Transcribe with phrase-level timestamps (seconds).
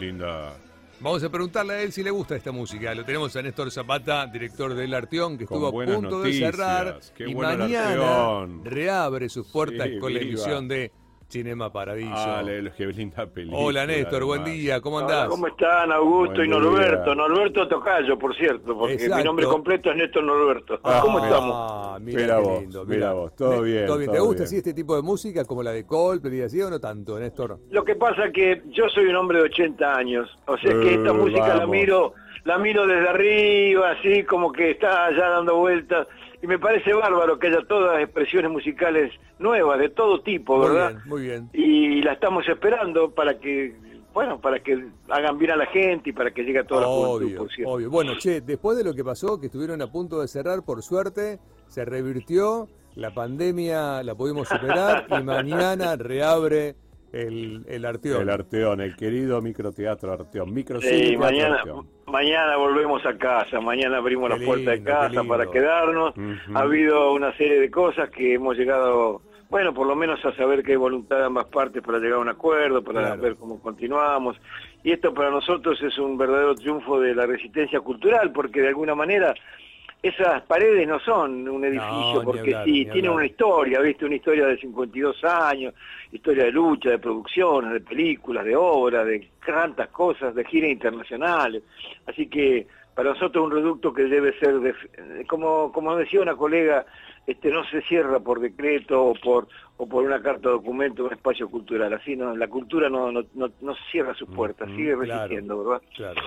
[0.00, 0.56] Linda.
[1.00, 2.94] Vamos a preguntarle a él si le gusta esta música.
[2.94, 6.52] Lo tenemos a Néstor Zapata, director del Arteón, que Con estuvo a punto noticias.
[6.52, 7.00] de cerrar.
[7.16, 10.92] Qué y mañana reabre sus puertas Sí, con la emisión de
[11.32, 12.12] Cinema Paradiso.
[12.14, 13.58] Ah, le- qué linda película.
[13.64, 15.28] Hola Néstor, buen día, ¿cómo Hola, andás?
[15.30, 17.04] ¿Cómo están Augusto Buen y Norberto?
[17.06, 17.14] día.
[17.14, 19.16] Norberto Tocayo, por cierto, porque Exacto.
[19.16, 20.78] mi nombre completo es Néstor Norberto.
[20.84, 21.54] Ah, ¿Cómo estamos?
[21.56, 24.10] Ah, mira, Mira qué vos, lindo, mira vos, todo bien, ¿Todo bien?
[24.10, 24.46] ¿Te todo gusta bien.
[24.46, 27.58] así este tipo de música como la de Coldplay y así o no tanto, Néstor?
[27.70, 31.10] Lo que pasa que yo soy un hombre de 80 años, o sea que esta
[31.10, 32.12] Eh, música la miro,
[32.44, 36.06] la miro desde arriba, así como que está allá dando vueltas,
[36.42, 40.90] y me parece bárbaro que haya todas expresiones musicales nuevas, de todo tipo, Muy ¿verdad?
[40.90, 41.50] bien, muy bien.
[41.52, 43.74] Y la estamos esperando para que,
[44.12, 46.86] bueno, para que hagan bien a la gente y para que llegue a toda la
[46.88, 47.72] juventud, Obvio, por cierto.
[47.72, 47.90] obvio.
[47.90, 51.38] Bueno, che, después de lo que pasó, que estuvieron a punto de cerrar, por suerte,
[51.68, 56.74] se revirtió, la pandemia la pudimos superar y mañana reabre
[57.12, 58.22] el, el Arteón.
[58.22, 60.52] El Arteón, el querido microteatro Arteón.
[60.52, 61.86] Microcine Sí, mañana, Arteón.
[62.12, 66.14] Mañana volvemos a casa, mañana abrimos las puertas de casa para quedarnos.
[66.54, 70.62] Ha habido una serie de cosas que hemos llegado, bueno, por lo menos a saber
[70.62, 73.22] que hay voluntad de ambas partes para llegar a un acuerdo, para Claro.
[73.22, 74.36] ver cómo continuamos.
[74.84, 78.94] Y esto para nosotros es un verdadero triunfo de la resistencia cultural, porque de alguna
[78.94, 79.34] manera
[80.02, 84.04] esas paredes no son un edificio, porque hablar, sí, tienen una historia, ¿viste?
[84.04, 85.74] Una historia de 52 años,
[86.10, 91.62] historia de lucha, de producciones, de películas, de obras, de tantas cosas, de giras internacionales.
[92.06, 96.36] Así que para nosotros es un reducto que debe ser, de- como, como decía una
[96.36, 96.84] colega,
[97.26, 101.12] este no se cierra por decreto o por o por una carta de documento un
[101.12, 104.92] espacio cultural así no la cultura no no, no, no cierra sus puertas Ujú, sigue
[104.94, 105.00] claro.
[105.20, 106.20] resistiendo verdad Claro,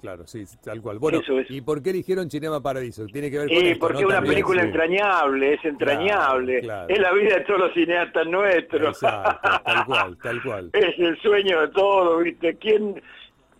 [0.00, 0.98] claro, sí, tal cual.
[0.98, 1.48] Bueno, Eso es.
[1.50, 3.06] ¿y por qué eligieron Cinema Paradiso?
[3.06, 4.66] Tiene que ver con Sí, esto, porque es una película sí.
[4.68, 6.94] entrañable, es entrañable, Claro, claro.
[6.94, 8.88] es la vida de todos los cineastas nuestros.
[8.88, 10.70] Exacto, tal cual, tal cual.
[10.72, 12.56] es el sueño de todos, ¿viste?
[12.56, 13.00] ¿Quién?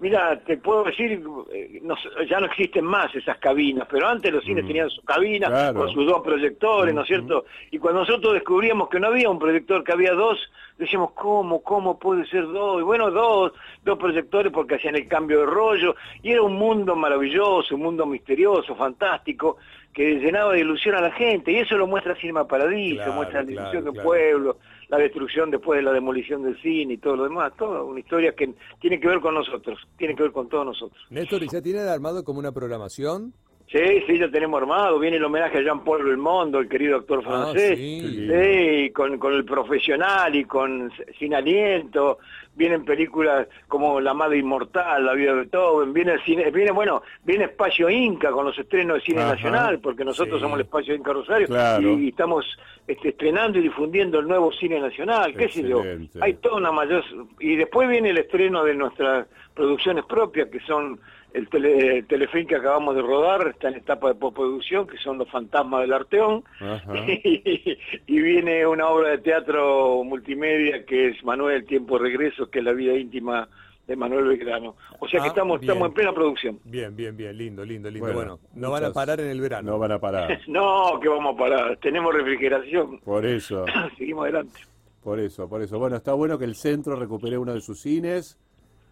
[0.00, 1.94] Mira, te puedo decir, eh, no
[2.26, 4.66] ya no existen más esas cabinas, pero antes los cines Mm.
[4.66, 5.80] tenían su cabina Claro.
[5.80, 7.44] con sus dos proyectores, ¿no es cierto?
[7.70, 10.38] Y cuando nosotros descubríamos que no había un proyector, que había dos,
[10.78, 11.62] decíamos, ¿cómo?
[11.62, 12.80] ¿Cómo puede ser dos?
[12.80, 13.52] Y bueno, dos,
[13.84, 18.06] dos proyectores porque hacían el cambio de rollo, y era un mundo maravilloso, un mundo
[18.06, 19.58] misterioso, fantástico,
[19.92, 23.40] que llenaba de ilusión a la gente, y eso lo muestra Cinema Paradiso, Claro, muestra
[23.42, 24.08] la claro, ilusión de un claro.
[24.08, 24.56] pueblo,
[24.90, 28.34] la destrucción después de la demolición del cine y todo lo demás, toda una historia
[28.34, 31.00] que tiene que ver con nosotros, tiene que ver con todos nosotros.
[31.10, 33.32] Néstor, ¿y ya tienen armado como una programación?
[33.70, 37.28] Sí, sí, ya tenemos armado, viene el homenaje a Jean-Paul Belmondo, el querido actor Ah,
[37.52, 38.28] francés, sí.
[38.28, 42.18] Sí, con, con el profesional y con Sin Aliento,
[42.56, 47.02] vienen películas como La Madre Inmortal, La Vida de Beethoven, viene el cine, viene, bueno,
[47.24, 50.42] viene Espacio Inca con los estrenos de cine Ajá, nacional, porque nosotros sí.
[50.42, 51.96] somos el Espacio Inca Rosario, Claro.
[51.96, 52.44] y, estamos
[52.88, 55.80] este, estrenando y difundiendo el nuevo cine nacional, qué sé yo.
[56.20, 57.04] Hay toda una mayor...
[57.38, 60.98] Y después viene el estreno de nuestras producciones propias, que son
[61.32, 65.18] el, tele, el telefilm que acabamos de rodar, está en etapa de postproducción, que son
[65.18, 66.44] Los Fantasmas del Arteón,
[68.06, 72.58] y viene una obra de teatro multimedia que es Manuel el tiempo de regreso, que
[72.60, 73.48] es la vida íntima
[73.86, 74.76] de Manuel Belgrano.
[75.00, 75.70] O sea que Ah, estamos, bien.
[75.70, 76.60] estamos en plena producción.
[76.64, 78.06] Bien, bien, bien, lindo, lindo, lindo.
[78.12, 79.72] Bueno, Bueno, no van a parar en el verano.
[79.72, 80.38] No van a parar.
[80.46, 83.64] No, que vamos a parar, tenemos refrigeración, Por eso,
[83.98, 84.60] seguimos adelante.
[85.02, 85.78] por eso, por eso.
[85.78, 88.38] Bueno, está bueno que el centro recupere uno de sus cines,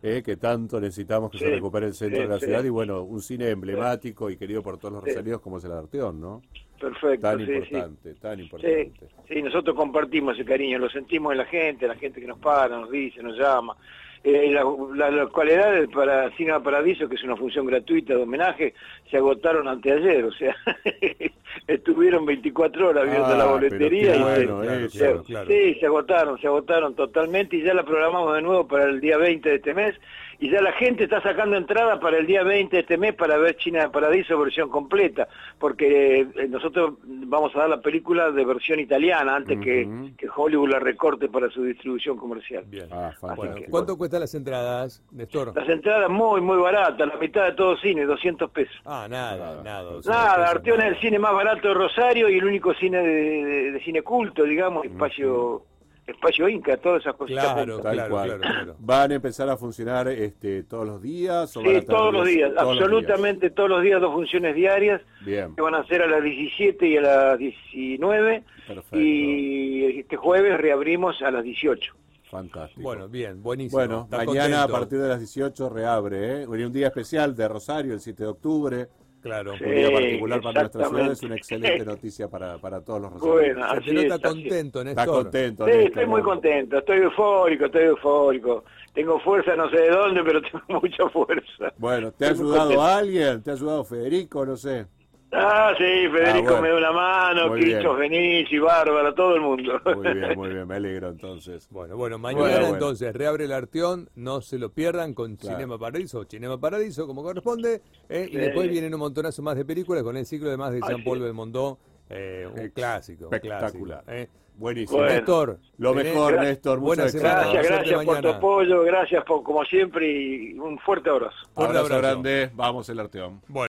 [0.03, 2.45] eh, que tanto necesitamos que se Sí, recupere el centro sí, de la sí.
[2.47, 2.65] ciudad.
[2.65, 6.21] Y bueno, un cine emblemático y querido por todos los rosarinos como es el Arteón,
[6.21, 6.43] ¿no?
[6.81, 7.53] Perfecto, Tan sí, sí.
[7.53, 8.93] importante, tan importante.
[9.29, 12.79] sí, nosotros compartimos ese cariño, lo sentimos en la gente, la gente que nos para,
[12.79, 13.77] nos dice, nos llama.
[14.23, 14.65] Eh, la-
[14.97, 18.75] la- las cualidades para Cinema Paradiso, que es una función gratuita de homenaje,
[19.11, 20.55] se agotaron anteayer, o sea,
[21.69, 25.47] estuvieron 24 horas viendo Ah, la pero boletería y bueno se, claro, claro.
[25.51, 29.19] sí, se agotaron, se agotaron totalmente y ya la programamos de nuevo para el día
[29.19, 29.95] 20 de este mes
[30.41, 33.37] y ya la gente está sacando entrada para el día 20 de este mes para
[33.39, 35.27] ver China de Paradiso versión completa,
[35.59, 40.71] porque eh, nosotros vamos a dar la película de versión italiana antes que, que Hollywood
[40.71, 42.65] la recorte para su distribución comercial.
[42.69, 42.87] Bien.
[42.93, 43.57] Ah, Bueno.
[43.71, 45.53] ¿Cuánto cuestan las entradas, Néstor?
[45.57, 48.77] Las entradas muy, muy baratas, la mitad de todo cine, 200 pesos.
[48.85, 49.63] Ah, nada, Nada.
[49.65, 49.89] nada.
[49.91, 52.73] o sea, Nada, pesos, Arteón es el cine más barato de Rosario y el único
[52.75, 55.63] cine de, de- de cine culto, digamos, espacio
[56.09, 57.45] espacio Inca, todas esas cositas.
[57.53, 58.77] Claro, claro, claro, claro.
[58.79, 61.57] ¿Van a empezar a funcionar este, todos los días?
[61.57, 64.55] O van a Sí, todos los días, todos los absolutamente todos los días, dos funciones
[64.55, 68.99] diarias, Bien, que van a ser a las 17 y a las 19, perfecto.
[68.99, 71.95] y este jueves reabrimos a las 18.
[72.31, 72.83] Fantástico.
[72.83, 73.79] Bueno, bien, buenísimo.
[73.79, 74.73] Bueno, ¿Estás mañana a contento?
[74.81, 76.47] partir de las 18 reabre, ¿eh?
[76.47, 78.89] Hoy un día especial de Rosario, el 7 de octubre,
[79.21, 79.57] Claro.
[79.59, 79.65] Sí.
[79.65, 83.61] Un día particular para nuestra ciudad es una excelente noticia para, para todos los Bueno,
[83.63, 83.69] rosarinos.
[83.69, 85.65] Se así es, Está contento.
[85.65, 88.65] Sí, Néstor, estoy muy contento, estoy eufórico, estoy eufórico.
[88.95, 91.73] Tengo fuerza no sé de dónde, pero tengo mucha fuerza.
[91.79, 93.43] Bueno, ¿te ha Estoy ayudado alguien?
[93.43, 94.47] ¿Te ha ayudado Federico?
[94.47, 94.87] No sé.
[95.31, 96.63] Ah, sí, Federico bueno.
[96.63, 97.83] me da una mano, bien.
[97.99, 99.79] Fenici, Bárbara, todo el mundo.
[99.95, 101.69] Muy bien, muy bien, me alegro entonces.
[101.71, 102.75] Bueno, bueno, mañana Bueno, bueno.
[102.75, 105.57] entonces reabre el Arteón, no se lo pierdan con Claro.
[105.59, 110.03] Cinema Paradiso, Cinema Paradiso como corresponde, eh, y después vienen un montonazo más de películas
[110.03, 111.25] con el ciclo de más de Jean-Paul sí.
[111.25, 111.79] Belmondo,
[112.09, 113.25] eh, un clásico.
[113.25, 114.03] Espectacular.
[114.05, 114.29] clásico, eh.
[114.57, 114.99] Buenísimo.
[114.99, 115.13] Bueno.
[115.15, 116.81] Néstor, Lo mejor, Gra- Néstor.
[116.81, 117.15] Muchas.
[117.15, 121.37] Gracias, gracias verte por tu apoyo, gracias por como siempre y un fuerte abrazo.
[121.55, 122.03] Fuerte Abrazo abrazo.
[122.23, 122.51] grande.
[122.55, 123.41] Vamos el Arteón.
[123.47, 123.69] Bueno.